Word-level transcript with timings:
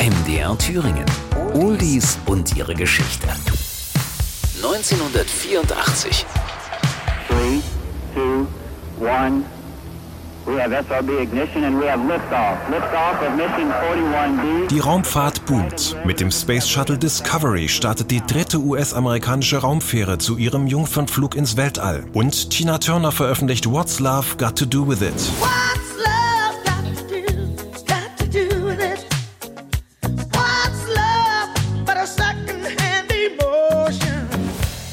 MDR 0.00 0.56
Thüringen. 0.56 1.04
Oldies 1.52 2.18
und 2.24 2.56
ihre 2.56 2.74
Geschichte. 2.74 3.28
1984. 4.62 6.24
3, 7.28 7.60
2, 8.98 9.06
1. 9.06 9.44
We 10.46 10.58
have 10.58 10.72
SRB 10.72 11.20
ignition 11.20 11.64
and 11.64 11.78
we 11.78 11.86
have 11.86 12.00
liftoff. 12.00 12.56
Liftoff 12.70 13.20
of 13.20 13.36
mission 13.36 13.70
41D. 13.70 14.68
Die 14.68 14.78
Raumfahrt 14.78 15.44
boomt. 15.44 15.94
Mit 16.06 16.20
dem 16.20 16.30
Space 16.30 16.66
Shuttle 16.66 16.96
Discovery 16.96 17.68
startet 17.68 18.10
die 18.10 18.22
dritte 18.26 18.56
US-amerikanische 18.56 19.58
Raumfähre 19.58 20.16
zu 20.16 20.38
ihrem 20.38 20.66
Jungfernflug 20.66 21.34
ins 21.34 21.58
Weltall. 21.58 22.06
Und 22.14 22.48
Tina 22.48 22.78
Turner 22.78 23.12
veröffentlicht 23.12 23.70
What's 23.70 24.00
Love 24.00 24.36
Got 24.38 24.56
to 24.56 24.64
Do 24.64 24.88
With 24.88 25.02
It. 25.02 25.30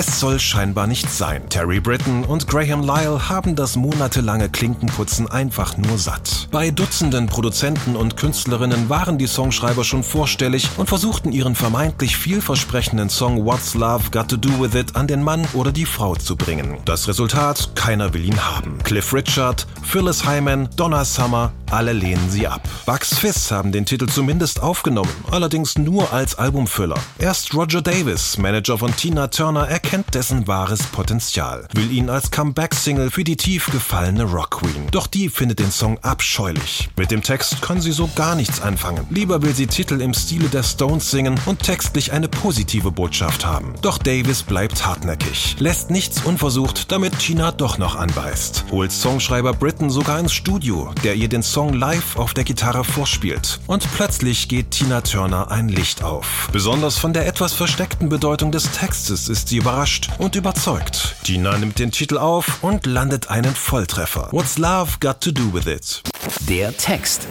Es 0.00 0.18
soll 0.18 0.40
scheinbar 0.40 0.86
nicht 0.86 1.10
sein. 1.10 1.46
Terry 1.50 1.78
Britton 1.78 2.24
und 2.24 2.48
Graham 2.48 2.80
Lyle 2.80 3.28
haben 3.28 3.54
das 3.54 3.76
monatelange 3.76 4.48
Klinkenputzen 4.48 5.30
einfach 5.30 5.76
nur 5.76 5.98
satt. 5.98 6.48
Bei 6.50 6.70
Dutzenden 6.70 7.26
Produzenten 7.26 7.96
und 7.96 8.16
Künstlerinnen 8.16 8.88
waren 8.88 9.18
die 9.18 9.26
Songschreiber 9.26 9.84
schon 9.84 10.02
vorstellig 10.02 10.70
und 10.78 10.88
versuchten 10.88 11.32
ihren 11.32 11.54
vermeintlich 11.54 12.16
vielversprechenden 12.16 13.10
Song 13.10 13.44
What's 13.44 13.74
Love 13.74 14.04
Got 14.10 14.28
to 14.28 14.38
Do 14.38 14.48
With 14.58 14.74
It 14.74 14.96
an 14.96 15.06
den 15.06 15.22
Mann 15.22 15.46
oder 15.52 15.70
die 15.70 15.84
Frau 15.84 16.16
zu 16.16 16.34
bringen. 16.34 16.78
Das 16.86 17.06
Resultat, 17.06 17.72
keiner 17.74 18.14
will 18.14 18.24
ihn 18.24 18.42
haben. 18.42 18.78
Cliff 18.82 19.12
Richard, 19.12 19.66
Phyllis 19.82 20.26
Hyman, 20.26 20.70
Donna 20.76 21.04
Summer, 21.04 21.52
alle 21.70 21.92
lehnen 21.92 22.30
sie 22.30 22.46
ab. 22.46 22.62
Bugs 22.86 23.18
Fizz 23.18 23.50
haben 23.50 23.70
den 23.70 23.84
Titel 23.84 24.06
zumindest 24.06 24.60
aufgenommen, 24.62 25.12
allerdings 25.30 25.76
nur 25.78 26.10
als 26.12 26.36
Albumfüller. 26.36 26.98
Erst 27.18 27.54
Roger 27.54 27.82
Davis, 27.82 28.38
Manager 28.38 28.78
von 28.78 28.96
Tina 28.96 29.28
Turner, 29.28 29.68
erkennt 29.90 30.14
dessen 30.14 30.46
wahres 30.46 30.84
Potenzial, 30.84 31.66
will 31.74 31.90
ihn 31.90 32.10
als 32.10 32.30
Comeback-Single 32.30 33.10
für 33.10 33.24
die 33.24 33.36
tief 33.36 33.72
gefallene 33.72 34.22
Rock 34.22 34.60
Queen. 34.60 34.86
Doch 34.92 35.08
die 35.08 35.28
findet 35.28 35.58
den 35.58 35.72
Song 35.72 35.98
abscheulich. 36.02 36.90
Mit 36.96 37.10
dem 37.10 37.24
Text 37.24 37.60
kann 37.60 37.80
sie 37.80 37.90
so 37.90 38.08
gar 38.14 38.36
nichts 38.36 38.60
anfangen. 38.60 39.04
Lieber 39.10 39.42
will 39.42 39.52
sie 39.52 39.66
Titel 39.66 40.00
im 40.00 40.14
Stile 40.14 40.48
der 40.48 40.62
Stones 40.62 41.10
singen 41.10 41.40
und 41.44 41.64
textlich 41.64 42.12
eine 42.12 42.28
positive 42.28 42.92
Botschaft 42.92 43.44
haben. 43.44 43.74
Doch 43.82 43.98
Davis 43.98 44.44
bleibt 44.44 44.86
hartnäckig, 44.86 45.56
lässt 45.58 45.90
nichts 45.90 46.22
unversucht, 46.22 46.92
damit 46.92 47.18
Tina 47.18 47.50
doch 47.50 47.76
noch 47.76 47.96
anbeißt. 47.96 48.66
Holt 48.70 48.92
Songschreiber 48.92 49.54
Britton 49.54 49.90
sogar 49.90 50.20
ins 50.20 50.32
Studio, 50.32 50.94
der 51.02 51.16
ihr 51.16 51.28
den 51.28 51.42
Song 51.42 51.72
live 51.72 52.14
auf 52.14 52.32
der 52.32 52.44
Gitarre 52.44 52.84
vorspielt. 52.84 53.58
Und 53.66 53.92
plötzlich 53.96 54.48
geht 54.48 54.70
Tina 54.70 55.00
Turner 55.00 55.50
ein 55.50 55.68
Licht 55.68 56.04
auf. 56.04 56.48
Besonders 56.52 56.96
von 56.96 57.12
der 57.12 57.26
etwas 57.26 57.54
versteckten 57.54 58.08
Bedeutung 58.08 58.52
des 58.52 58.70
Textes 58.70 59.28
ist 59.28 59.48
sie 59.48 59.56
überrascht 59.56 59.79
und 60.18 60.36
überzeugt. 60.36 61.16
Tina 61.24 61.56
nimmt 61.56 61.78
den 61.78 61.90
Titel 61.90 62.18
auf 62.18 62.62
und 62.62 62.84
landet 62.84 63.30
einen 63.30 63.54
Volltreffer. 63.54 64.28
What's 64.30 64.58
Love 64.58 64.92
Got 65.00 65.20
to 65.22 65.30
Do 65.30 65.54
With 65.54 65.66
It? 65.66 66.02
Der 66.48 66.76
Text. 66.76 67.26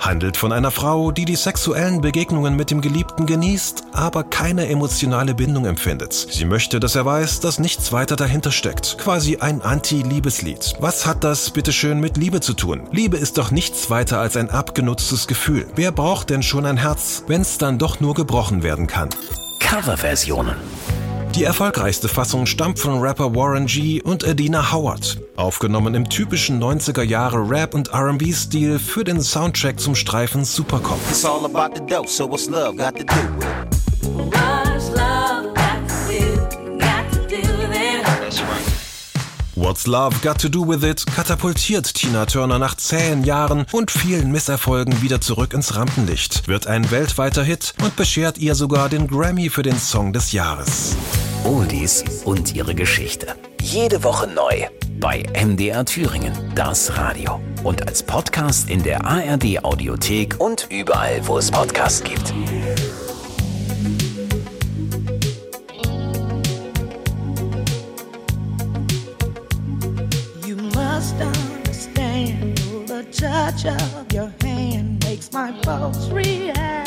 handelt 0.00 0.36
von 0.38 0.52
einer 0.52 0.70
Frau, 0.70 1.10
die 1.12 1.24
die 1.26 1.36
sexuellen 1.36 2.00
Begegnungen 2.00 2.56
mit 2.56 2.70
dem 2.70 2.80
Geliebten 2.80 3.26
genießt, 3.26 3.84
aber 3.92 4.24
keine 4.24 4.66
emotionale 4.68 5.34
Bindung 5.34 5.64
empfindet. 5.66 6.12
Sie 6.12 6.44
möchte, 6.46 6.80
dass 6.80 6.94
er 6.94 7.04
weiß, 7.04 7.40
dass 7.40 7.58
nichts 7.58 7.92
weiter 7.92 8.16
dahinter 8.16 8.50
steckt. 8.52 8.96
Quasi 8.98 9.36
ein 9.38 9.60
Anti-Liebeslied. 9.62 10.74
Was 10.80 11.04
hat 11.06 11.22
das 11.22 11.50
bitteschön 11.50 12.00
mit 12.00 12.16
Liebe 12.16 12.40
zu 12.40 12.54
tun? 12.54 12.82
Liebe 12.92 13.16
ist 13.18 13.36
doch 13.38 13.50
nichts 13.50 13.90
weiter 13.90 14.20
als 14.20 14.36
ein 14.38 14.48
abgenutztes 14.50 15.26
Gefühl. 15.26 15.66
Wer 15.74 15.92
braucht 15.92 16.30
denn 16.30 16.42
schon 16.42 16.64
ein 16.66 16.76
Herz, 16.78 17.24
wenn 17.26 17.42
es 17.42 17.58
dann 17.58 17.78
doch 17.78 18.00
nur 18.00 18.14
gebrochen 18.14 18.62
werden 18.62 18.86
kann? 18.86 19.10
Coverversionen. 19.60 20.56
Die 21.34 21.42
erfolgreichste 21.42 22.08
Fassung 22.08 22.46
stammt 22.46 22.78
von 22.78 23.00
Rapper 23.00 23.34
Warren 23.34 23.66
G. 23.66 24.00
und 24.00 24.24
Adina 24.24 24.70
Howard. 24.70 25.18
Aufgenommen 25.34 25.96
im 25.96 26.08
typischen 26.08 26.62
90er 26.62 27.02
Jahre 27.02 27.38
Rap- 27.50 27.74
und 27.74 27.92
RB-Stil 27.92 28.78
für 28.78 29.02
den 29.02 29.20
Soundtrack 29.20 29.80
zum 29.80 29.96
Streifen 29.96 30.44
Supercop. 30.44 31.00
It's 31.10 31.24
all 31.24 31.44
about 31.44 31.74
the 31.74 31.84
dope, 31.92 32.08
so 32.08 32.30
what's 32.30 32.48
love 32.48 32.76
got 32.76 32.96
to 32.96 33.04
do 33.04 33.16
with 33.36 33.44
it? 33.44 33.74
What's 34.04 34.90
love 34.90 35.52
got 35.54 35.88
to 35.88 36.06
do? 36.08 36.78
Got 36.78 37.10
to 37.10 37.26
do 37.26 37.42
with 37.58 37.76
it. 37.76 38.04
That's 38.04 38.40
right. 38.40 38.74
What's 39.56 39.86
Love 39.86 40.20
Got 40.20 40.40
to 40.40 40.48
Do 40.48 40.68
With 40.68 40.82
It 40.84 41.06
katapultiert 41.06 41.94
Tina 41.94 42.26
Turner 42.26 42.58
nach 42.58 42.74
zähen 42.74 43.24
Jahren 43.24 43.66
und 43.72 43.90
vielen 43.90 44.32
Misserfolgen 44.32 45.00
wieder 45.00 45.20
zurück 45.20 45.54
ins 45.54 45.76
Rampenlicht, 45.76 46.48
wird 46.48 46.66
ein 46.66 46.90
weltweiter 46.90 47.42
Hit 47.44 47.72
und 47.82 47.94
beschert 47.94 48.38
ihr 48.38 48.56
sogar 48.56 48.88
den 48.88 49.06
Grammy 49.06 49.48
für 49.50 49.62
den 49.62 49.78
Song 49.78 50.12
des 50.12 50.32
Jahres. 50.32 50.96
Oldies 51.44 52.02
und 52.24 52.54
ihre 52.54 52.74
Geschichte. 52.74 53.34
Jede 53.60 54.02
Woche 54.02 54.26
neu 54.26 54.64
bei 54.98 55.24
MDR 55.34 55.84
Thüringen, 55.84 56.32
das 56.54 56.96
Radio. 56.96 57.38
Und 57.62 57.86
als 57.86 58.02
Podcast 58.02 58.70
in 58.70 58.82
der 58.82 59.04
ARD 59.04 59.62
Audiothek 59.62 60.40
und 60.40 60.66
überall, 60.70 61.20
wo 61.26 61.36
es 61.36 61.50
Podcasts 61.50 62.02
gibt. 62.02 62.32
You 70.46 70.56
must 70.56 71.14
understand 71.20 72.58
the 72.86 73.04
touch 73.12 73.66
of 73.66 74.06
your 74.14 74.32
hand 74.42 75.04
makes 75.04 75.30
my 75.30 75.52
pulse 75.62 76.10
react. 76.10 76.83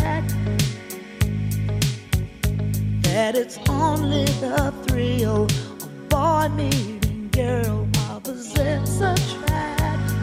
That 3.28 3.36
it's 3.36 3.60
only 3.68 4.24
the 4.40 4.74
thrill 4.88 5.44
of 5.44 6.08
boy 6.08 6.48
meeting 6.56 7.28
girl 7.34 7.86
opposites 8.10 9.02
attract. 9.02 10.14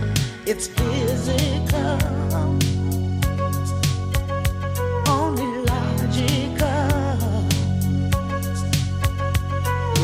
It's 0.47 0.69
physical, 0.69 1.99
only 5.07 5.51
logical. 5.69 6.89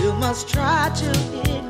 You 0.02 0.12
must 0.20 0.50
try 0.50 0.90
to 0.94 1.10
ignore 1.40 1.69